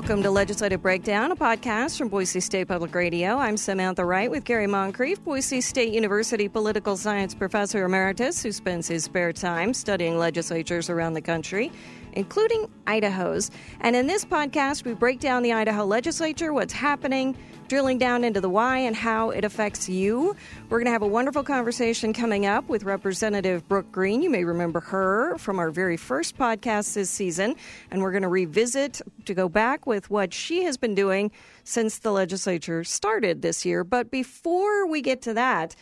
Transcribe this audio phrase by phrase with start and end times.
[0.00, 3.36] Welcome to Legislative Breakdown, a podcast from Boise State Public Radio.
[3.36, 8.88] I'm Samantha Wright with Gary Moncrief, Boise State University political science professor emeritus who spends
[8.88, 11.70] his spare time studying legislatures around the country
[12.12, 13.50] including Idaho's.
[13.80, 17.36] And in this podcast, we break down the Idaho legislature, what's happening,
[17.68, 20.34] drilling down into the why and how it affects you.
[20.68, 24.22] We're going to have a wonderful conversation coming up with Representative Brooke Green.
[24.22, 27.54] You may remember her from our very first podcast this season.
[27.92, 31.30] And we're going to revisit to go back with what she has been doing
[31.62, 33.84] since the legislature started this year.
[33.84, 35.76] But before we get to that,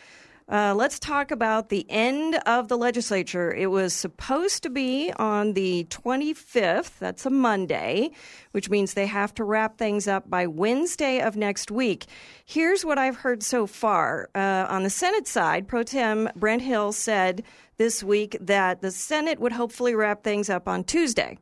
[0.51, 3.53] uh, let's talk about the end of the legislature.
[3.53, 6.99] It was supposed to be on the 25th.
[6.99, 8.11] That's a Monday,
[8.53, 12.07] which means they have to wrap things up by Wednesday of next week.
[12.47, 14.31] Here's what I've heard so far.
[14.35, 17.43] Uh, on the Senate side, Pro Tem Brent Hill said
[17.77, 21.37] this week that the Senate would hopefully wrap things up on Tuesday.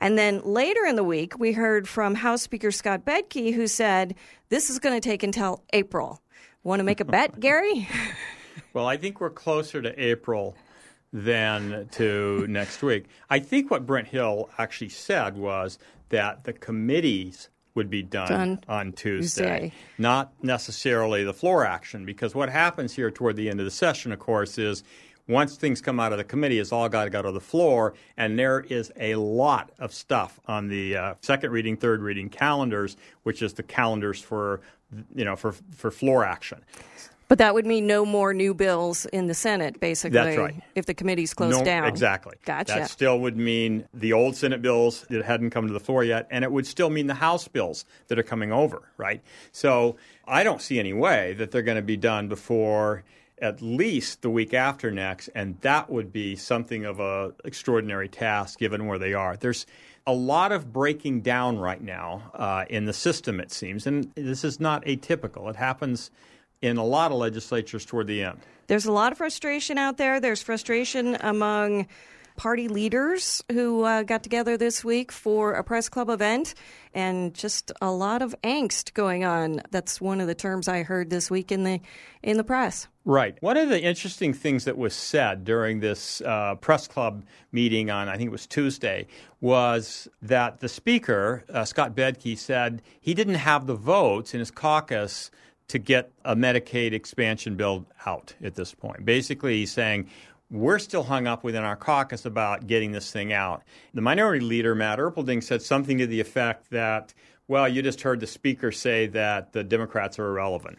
[0.00, 4.16] And then later in the week, we heard from House Speaker Scott Bedke, who said
[4.48, 6.20] this is going to take until April.
[6.64, 7.86] Want to make a bet, Gary?
[8.72, 10.56] well, I think we're closer to April
[11.12, 13.04] than to next week.
[13.28, 18.64] I think what Brent Hill actually said was that the committees would be done, done
[18.66, 23.60] on Tuesday, Tuesday, not necessarily the floor action, because what happens here toward the end
[23.60, 24.84] of the session, of course, is
[25.26, 27.94] once things come out of the committee, it's all got to go to the floor,
[28.16, 32.96] and there is a lot of stuff on the uh, second reading, third reading calendars,
[33.22, 34.60] which is the calendars for
[35.14, 36.64] you know, for for floor action.
[37.26, 40.14] But that would mean no more new bills in the Senate, basically.
[40.14, 40.62] That's right.
[40.74, 41.84] If the committee's closed no, down.
[41.84, 42.34] Exactly.
[42.44, 42.74] Gotcha.
[42.74, 46.28] That still would mean the old Senate bills that hadn't come to the floor yet,
[46.30, 49.22] and it would still mean the House bills that are coming over, right?
[49.52, 53.04] So I don't see any way that they're going to be done before
[53.40, 58.58] at least the week after next, and that would be something of a extraordinary task
[58.58, 59.36] given where they are.
[59.36, 59.66] There's
[60.06, 63.86] a lot of breaking down right now uh, in the system, it seems.
[63.86, 65.48] And this is not atypical.
[65.48, 66.10] It happens
[66.60, 68.40] in a lot of legislatures toward the end.
[68.66, 70.20] There's a lot of frustration out there.
[70.20, 71.86] There's frustration among
[72.36, 76.54] party leaders who uh, got together this week for a press club event
[76.92, 79.60] and just a lot of angst going on.
[79.70, 81.80] That's one of the terms I heard this week in the
[82.22, 82.88] in the press.
[83.04, 83.36] Right.
[83.42, 88.08] One of the interesting things that was said during this uh, press club meeting on,
[88.08, 89.06] I think it was Tuesday,
[89.42, 94.50] was that the speaker, uh, Scott Bedke, said he didn't have the votes in his
[94.50, 95.30] caucus
[95.68, 99.04] to get a Medicaid expansion bill out at this point.
[99.04, 100.08] Basically, he's saying
[100.54, 103.64] we're still hung up within our caucus about getting this thing out.
[103.92, 107.12] The minority leader, Matt Erpelding, said something to the effect that,
[107.48, 110.78] well, you just heard the speaker say that the Democrats are irrelevant.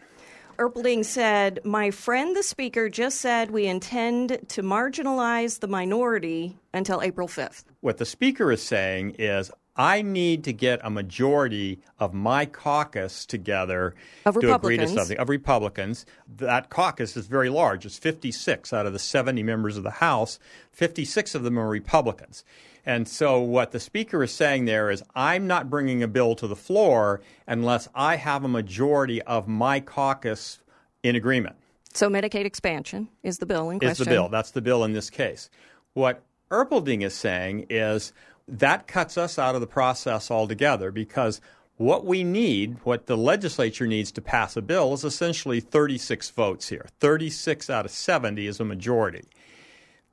[0.58, 7.02] Erpelding said, My friend, the speaker, just said we intend to marginalize the minority until
[7.02, 7.64] April 5th.
[7.80, 13.26] What the speaker is saying is, I need to get a majority of my caucus
[13.26, 13.94] together
[14.24, 16.06] to agree to something of Republicans.
[16.36, 17.84] That caucus is very large.
[17.84, 20.38] It's 56 out of the 70 members of the House.
[20.72, 22.44] 56 of them are Republicans.
[22.86, 26.46] And so what the speaker is saying there is I'm not bringing a bill to
[26.46, 30.60] the floor unless I have a majority of my caucus
[31.02, 31.56] in agreement.
[31.92, 33.92] So Medicaid expansion is the bill in question.
[33.92, 34.28] Is the bill.
[34.28, 35.50] That's the bill in this case.
[35.94, 38.12] What Erpelding is saying is
[38.48, 41.40] that cuts us out of the process altogether because
[41.76, 46.68] what we need, what the legislature needs to pass a bill, is essentially 36 votes
[46.68, 46.86] here.
[47.00, 49.24] 36 out of 70 is a majority.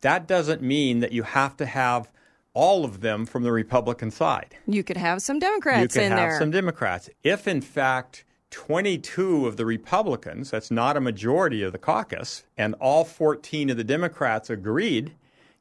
[0.02, 2.10] That doesn't mean that you have to have
[2.54, 4.56] all of them from the Republican side.
[4.68, 6.40] You could have some Democrats you could in have there.
[6.40, 7.10] some Democrats.
[7.24, 12.76] If, in fact, 22 of the Republicans, that's not a majority of the caucus, and
[12.76, 15.14] all 14 of the Democrats agreed,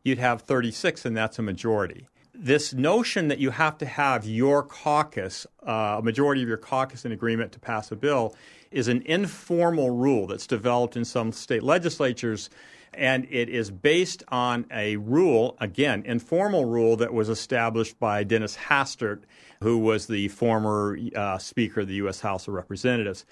[0.03, 2.09] you'd have 36, and that's a majority
[2.42, 7.05] this notion that you have to have your caucus, uh, a majority of your caucus
[7.05, 8.34] in agreement to pass a bill,
[8.72, 12.50] is an informal rule that's developed in some state legislatures.
[12.94, 18.56] And it is based on a rule, again, informal rule that was established by Dennis
[18.56, 19.22] Hastert,
[19.62, 22.20] who was the former uh, Speaker of the U.S.
[22.20, 23.25] House of Representatives.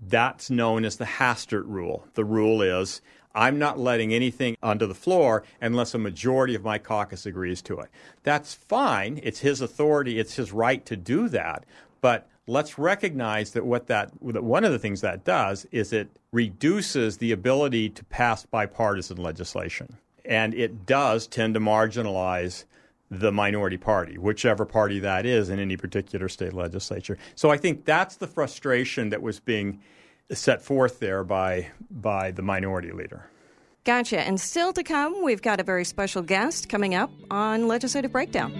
[0.00, 2.06] That's known as the Hastert rule.
[2.14, 3.00] The rule is
[3.34, 7.78] I'm not letting anything onto the floor unless a majority of my caucus agrees to
[7.80, 7.88] it.
[8.22, 9.20] That's fine.
[9.22, 11.64] It's his authority, it's his right to do that.
[12.00, 16.08] But let's recognize that what that that one of the things that does is it
[16.32, 19.96] reduces the ability to pass bipartisan legislation.
[20.24, 22.64] And it does tend to marginalize
[23.10, 27.18] the minority party, whichever party that is in any particular state legislature.
[27.34, 29.80] So I think that's the frustration that was being
[30.30, 33.28] set forth there by by the minority leader.
[33.84, 34.20] Gotcha.
[34.20, 38.52] And still to come, we've got a very special guest coming up on Legislative Breakdown.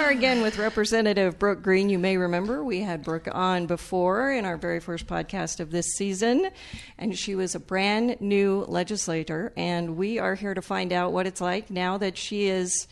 [0.00, 1.90] Again with Representative Brooke Green.
[1.90, 5.86] You may remember we had Brooke on before in our very first podcast of this
[5.94, 6.50] season,
[6.98, 9.52] and she was a brand new legislator.
[9.56, 12.88] And we are here to find out what it's like now that she is.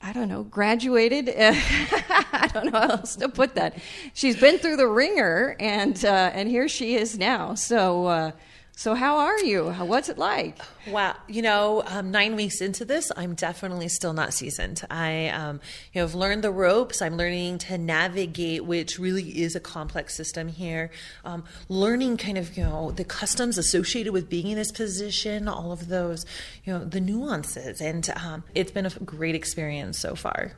[0.00, 1.28] I don't know, graduated.
[1.36, 3.78] I don't know how else to put that.
[4.14, 7.54] She's been through the ringer, and uh, and here she is now.
[7.54, 8.32] So uh,
[8.76, 9.70] so, how are you?
[9.70, 10.58] What's it like?
[10.88, 14.82] Wow, you know, um, nine weeks into this, I'm definitely still not seasoned.
[14.90, 15.60] I, um,
[15.92, 17.00] you know, have learned the ropes.
[17.00, 20.90] I'm learning to navigate, which really is a complex system here.
[21.24, 25.70] Um, learning kind of, you know, the customs associated with being in this position, all
[25.70, 26.26] of those,
[26.64, 30.52] you know, the nuances, and um, it's been a great experience so far.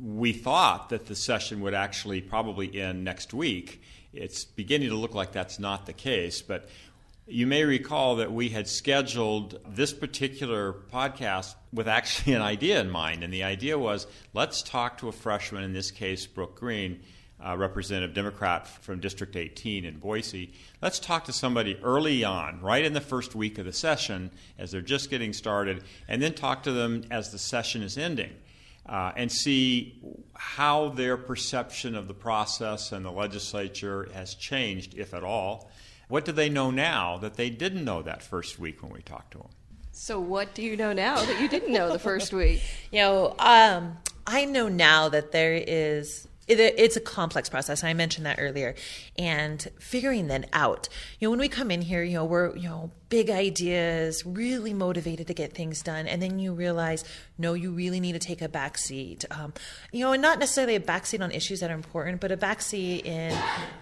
[0.00, 3.82] We thought that the session would actually probably end next week.
[4.12, 6.68] It's beginning to look like that's not the case, but
[7.26, 12.88] you may recall that we had scheduled this particular podcast with actually an idea in
[12.88, 13.24] mind.
[13.24, 17.00] And the idea was let's talk to a freshman, in this case, Brooke Green,
[17.44, 20.52] Representative Democrat from District 18 in Boise.
[20.80, 24.70] Let's talk to somebody early on, right in the first week of the session, as
[24.70, 28.32] they're just getting started, and then talk to them as the session is ending.
[28.88, 30.00] Uh, and see
[30.34, 35.68] how their perception of the process and the legislature has changed, if at all,
[36.08, 39.32] what do they know now that they didn't know that first week when we talked
[39.32, 39.48] to them?
[39.92, 42.62] So, what do you know now that you didn't know the first week?
[42.90, 47.82] you know, um, I know now that there is it's a complex process.
[47.82, 48.74] I mentioned that earlier,
[49.18, 50.88] and figuring that out.
[51.18, 54.74] You know, when we come in here, you know, we're you know big ideas, really
[54.74, 57.04] motivated to get things done, and then you realize,
[57.38, 59.24] no, you really need to take a backseat.
[59.30, 59.52] Um,
[59.92, 63.04] you know, and not necessarily a backseat on issues that are important, but a backseat
[63.04, 63.36] in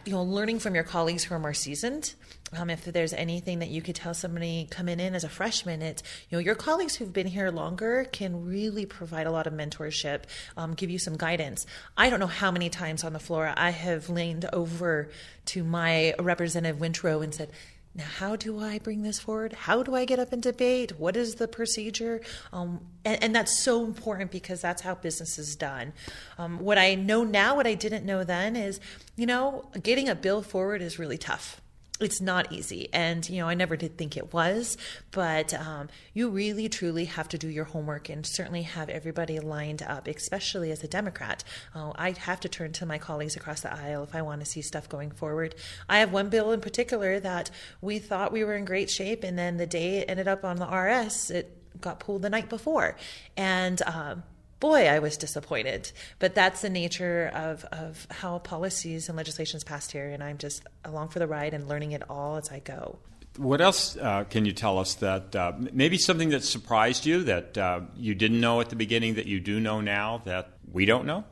[0.04, 2.14] you know learning from your colleagues who are more seasoned.
[2.56, 6.02] Um, if there's anything that you could tell somebody coming in as a freshman, it's
[6.28, 10.24] you know your colleagues who've been here longer can really provide a lot of mentorship,
[10.56, 11.66] um, give you some guidance.
[11.96, 15.10] I don't know how many times on the floor I have leaned over
[15.46, 17.50] to my representative Wintrow and said,
[17.94, 19.52] now how do i bring this forward?
[19.52, 20.99] How do i get up and debate?
[20.99, 22.20] What is the procedure?
[22.52, 25.93] Um, and, and, that's so important because that's how business is done.
[26.38, 28.81] Um, what i know now what i didn't know then is
[29.17, 31.61] you know getting a bill forward is really tough
[32.00, 32.88] it's not easy.
[32.93, 34.76] And you know i never did think it was
[35.11, 39.82] but um, you really truly have to do your homework and certainly have everybody lined
[39.82, 41.44] up especially as a democrat.
[41.75, 44.46] Uh, i have to turn to my colleagues across the aisle if i want to
[44.46, 45.55] see stuff going forward.
[45.88, 47.50] I have one bill in particular that
[47.81, 50.56] we thought we were in great shape and then the day it ended up on
[50.56, 52.96] the rs it got pulled the night before.
[53.37, 54.23] And um,
[54.64, 55.93] boy, I was disappointed.
[56.19, 60.38] But that's the nature of, of how policies and legislation is passed here, and I'm
[60.38, 62.99] just along for the ride and learning it all as I go.
[63.37, 67.58] What else uh, can you tell us that uh, maybe something that surprised you that
[67.58, 71.05] uh, you didn't know at the beginning that you do know now that we don't
[71.05, 71.25] know?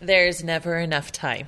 [0.00, 1.46] There's never enough time.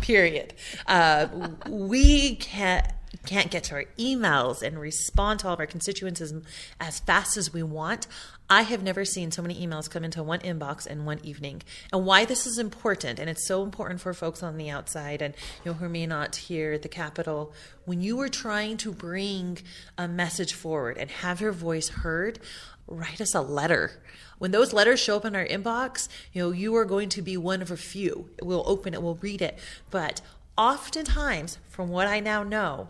[0.00, 0.54] Period.
[0.88, 1.28] Uh,
[1.68, 2.84] we can't
[3.24, 6.34] can't get to our emails and respond to all of our constituents as,
[6.80, 8.06] as fast as we want.
[8.48, 11.62] I have never seen so many emails come into one inbox in one evening.
[11.92, 15.34] And why this is important, and it's so important for folks on the outside and
[15.64, 17.52] you know who may not hear at the Capitol,
[17.84, 19.58] when you are trying to bring
[19.98, 22.38] a message forward and have your voice heard,
[22.86, 24.02] write us a letter.
[24.38, 27.36] When those letters show up in our inbox, you know, you are going to be
[27.36, 28.28] one of a few.
[28.42, 29.58] We'll open it, we'll read it.
[29.90, 30.20] But
[30.56, 32.88] oftentimes, from what I now know,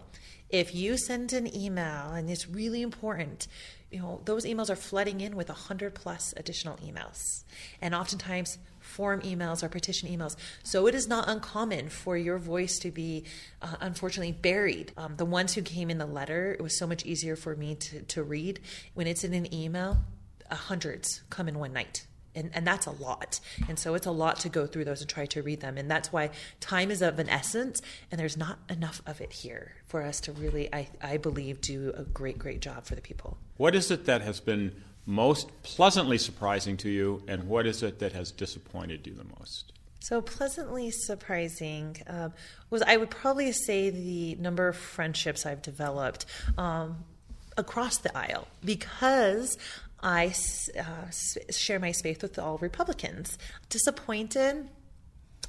[0.49, 3.49] if you send an email and it's really important
[3.91, 7.45] you know those emails are flooding in with 100 plus additional emails.
[7.81, 10.37] And oftentimes form emails or petition emails.
[10.63, 13.25] So it is not uncommon for your voice to be
[13.63, 14.93] uh, unfortunately buried.
[14.97, 17.75] Um, the ones who came in the letter it was so much easier for me
[17.77, 18.61] to, to read.
[18.95, 19.99] When it's in an email
[20.51, 23.41] uh, hundreds come in one night and, and that's a lot.
[23.69, 25.77] And so it's a lot to go through those and try to read them.
[25.77, 29.73] And that's why time is of an essence, and there's not enough of it here
[29.87, 33.39] for us to really, I, I believe, do a great, great job for the people.
[33.57, 38.01] What is it that has been most pleasantly surprising to you, and what is it
[38.01, 39.73] that has disappointed you the most?
[40.01, 42.33] So pleasantly surprising um,
[42.71, 46.27] was I would probably say the number of friendships I've developed
[46.57, 47.05] um,
[47.57, 49.57] across the aisle because
[50.07, 50.33] I
[50.79, 51.11] uh,
[51.51, 53.37] share my space with all Republicans.
[53.69, 54.71] Disappointed?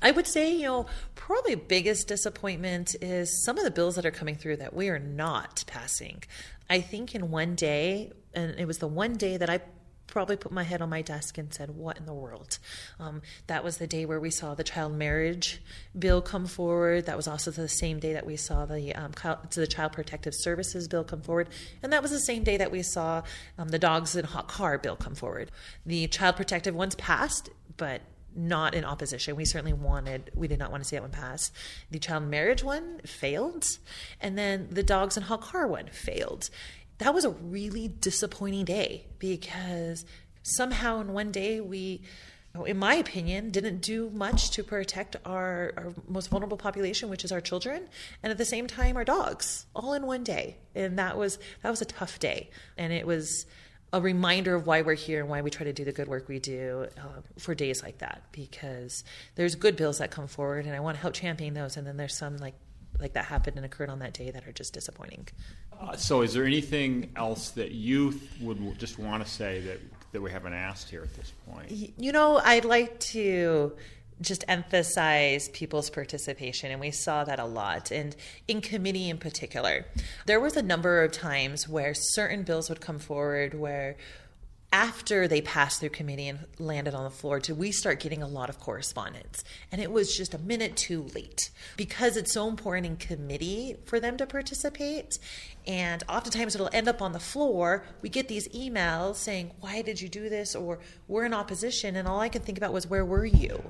[0.02, 4.12] I would say, you know, probably biggest disappointment is some of the bills that are
[4.12, 6.24] coming through that we are not passing.
[6.72, 9.60] I think in one day, and it was the one day that I
[10.08, 12.58] probably put my head on my desk and said, What in the world?
[13.00, 15.62] Um, that was the day where we saw the child marriage
[15.98, 17.06] bill come forward.
[17.06, 19.12] That was also the same day that we saw the, um,
[19.52, 21.50] the Child Protective Services bill come forward.
[21.84, 23.24] And that was the same day that we saw
[23.58, 25.52] um, the Dogs in Hot Car bill come forward.
[25.86, 28.02] The Child Protective ones passed, but
[28.38, 29.36] not in opposition.
[29.36, 31.52] We certainly wanted, we did not want to see that one pass.
[31.90, 33.66] The child marriage one failed,
[34.22, 36.50] and then the dogs and hot car one failed.
[37.00, 40.06] That was a really disappointing day because
[40.42, 42.02] somehow in one day we,
[42.66, 47.32] in my opinion, didn't do much to protect our, our most vulnerable population, which is
[47.32, 47.88] our children,
[48.24, 50.58] and at the same time our dogs, all in one day.
[50.74, 53.46] And that was that was a tough day, and it was
[53.94, 56.28] a reminder of why we're here and why we try to do the good work
[56.28, 59.04] we do uh, for days like that because
[59.36, 61.96] there's good bills that come forward and I want to help champion those and then
[61.96, 62.56] there's some like
[63.00, 65.28] like that happened and occurred on that day that are just disappointing.
[65.80, 69.80] Uh, so is there anything else that you would just want to say that
[70.14, 71.70] that we haven't asked here at this point?
[71.70, 73.74] You know, I'd like to
[74.22, 78.16] just emphasize people's participation and we saw that a lot and
[78.48, 79.86] in committee in particular
[80.26, 83.96] there was a number of times where certain bills would come forward where
[84.72, 88.28] after they passed through committee and landed on the floor did we start getting a
[88.28, 89.44] lot of correspondence.
[89.72, 91.50] And it was just a minute too late.
[91.78, 95.20] Because it's so important in committee for them to participate
[95.68, 100.02] and oftentimes it'll end up on the floor we get these emails saying why did
[100.02, 100.56] you do this?
[100.56, 103.62] or we're in opposition and all i could think about was where were you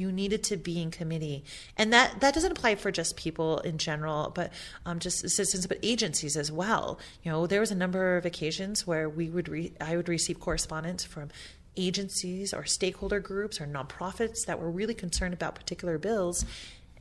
[0.00, 1.44] you needed to be in committee,
[1.76, 4.52] and that that doesn't apply for just people in general, but
[4.86, 6.98] um, just citizens, but agencies as well.
[7.22, 10.40] You know, there was a number of occasions where we would re- I would receive
[10.40, 11.28] correspondence from
[11.76, 16.44] agencies or stakeholder groups or nonprofits that were really concerned about particular bills.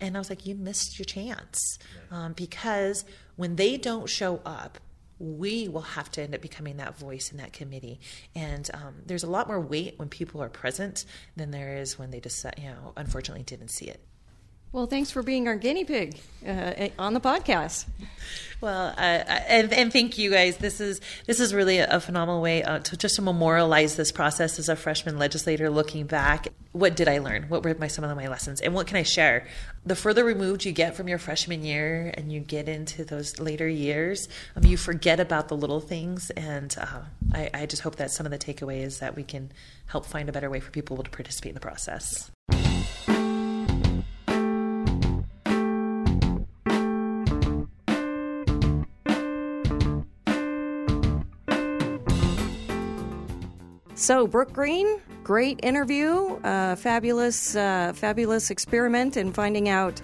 [0.01, 1.77] And I was like, you missed your chance.
[2.11, 3.03] Um, because
[3.35, 4.77] when they don't show up,
[5.19, 7.99] we will have to end up becoming that voice in that committee.
[8.35, 12.09] And um, there's a lot more weight when people are present than there is when
[12.09, 14.01] they just, you know, unfortunately didn't see it.
[14.71, 17.85] Well, thanks for being our guinea pig uh, on the podcast.
[18.61, 20.57] Well, uh, and, and, thank you guys.
[20.57, 24.59] This is this is really a, phenomenal way uh, to just to memorialize this process
[24.59, 25.69] as a freshman legislator.
[25.69, 27.43] Looking back, what did I learn?
[27.43, 29.47] What were my some of my lessons, and what can I share?
[29.85, 33.67] The further removed you get from your freshman year, and you get into those later
[33.67, 36.29] years, um, you forget about the little things.
[36.31, 39.51] And uh, I, I just hope that some of the takeaway is that we can
[39.85, 42.29] help find a better way for people to participate in the process.
[53.99, 59.99] So, Brooke Green, great interview, uh, fabulous, uh, fabulous experiment in finding out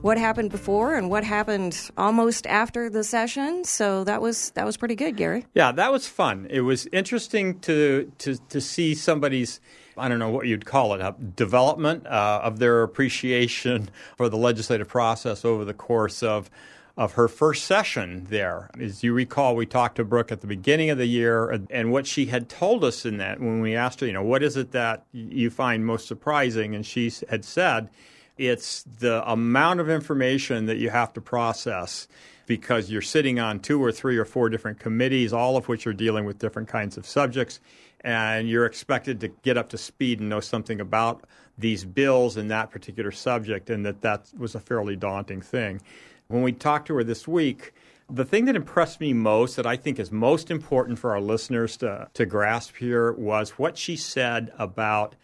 [0.00, 3.62] what happened before and what happened almost after the session.
[3.64, 5.44] So that was that was pretty good, Gary.
[5.52, 6.46] Yeah, that was fun.
[6.48, 9.60] It was interesting to to to see somebody's.
[9.98, 14.38] I don't know what you'd call it, a development uh, of their appreciation for the
[14.38, 16.50] legislative process over the course of
[16.96, 18.70] of her first session there.
[18.78, 22.06] As you recall, we talked to Brooke at the beginning of the year, and what
[22.06, 24.70] she had told us in that when we asked her, you know, what is it
[24.72, 26.74] that you find most surprising?
[26.74, 27.90] And she had said,
[28.38, 32.06] it's the amount of information that you have to process
[32.46, 35.92] because you're sitting on two or three or four different committees, all of which are
[35.92, 37.58] dealing with different kinds of subjects,
[38.02, 41.24] and you're expected to get up to speed and know something about
[41.56, 45.80] these bills and that particular subject, and that that was a fairly daunting thing.
[46.28, 47.72] When we talked to her this week,
[48.10, 51.76] the thing that impressed me most, that I think is most important for our listeners
[51.78, 55.16] to, to grasp here, was what she said about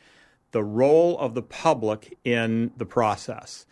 [0.53, 3.67] the role of the public in the process.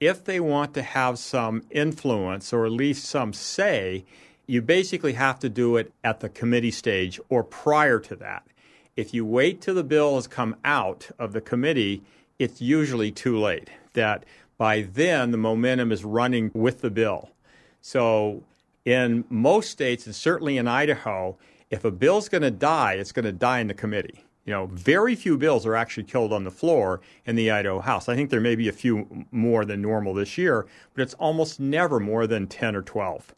[0.00, 4.04] If they want to have some influence or at least some say,
[4.46, 8.44] you basically have to do it at the committee stage or prior to that.
[8.96, 12.02] If you wait till the bill has come out of the committee,
[12.38, 13.70] it's usually too late.
[13.94, 14.24] That
[14.56, 17.30] by then the momentum is running with the bill.
[17.80, 18.42] So
[18.84, 21.36] in most states, and certainly in Idaho,
[21.70, 24.24] if a bill's going to die, it's going to die in the committee.
[24.44, 28.08] You know, very few bills are actually killed on the floor in the Idaho House.
[28.08, 31.58] I think there may be a few more than normal this year, but it's almost
[31.58, 33.34] never more than 10 or 12.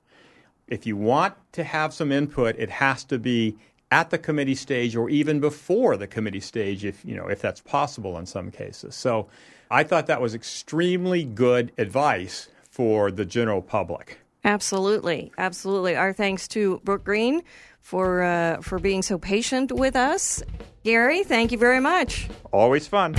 [0.66, 3.56] If you want to have some input, it has to be
[3.92, 7.60] at the committee stage or even before the committee stage if, you know, if that's
[7.60, 8.96] possible in some cases.
[8.96, 9.28] So
[9.70, 14.18] I thought that was extremely good advice for the general public.
[14.44, 15.96] Absolutely, absolutely.
[15.96, 17.42] Our thanks to Brooke Green
[17.80, 20.42] for uh, for being so patient with us.
[20.84, 22.28] Gary, thank you very much.
[22.52, 23.16] Always fun.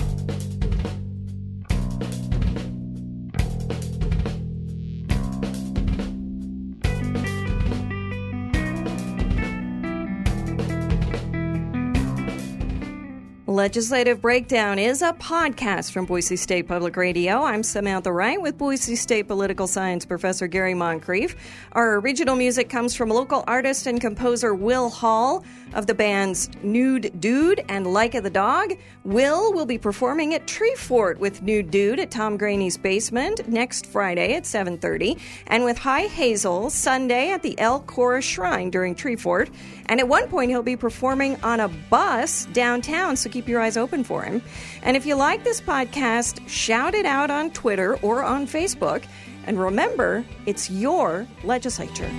[13.58, 17.42] Legislative Breakdown is a podcast from Boise State Public Radio.
[17.42, 21.36] I'm Samantha Wright with Boise State political science professor Gary Moncrief.
[21.72, 27.20] Our original music comes from local artist and composer Will Hall of the bands Nude
[27.20, 28.74] Dude and Like of the Dog.
[29.04, 34.36] Will will be performing at Treefort with Nude Dude at Tom Grainey's basement next Friday
[34.36, 39.50] at 7:30, and with High Hazel Sunday at the El Korah Shrine during Treefort.
[39.88, 43.78] And at one point, he'll be performing on a bus downtown, so keep your eyes
[43.78, 44.42] open for him.
[44.82, 49.06] And if you like this podcast, shout it out on Twitter or on Facebook.
[49.46, 52.12] And remember, it's your legislature.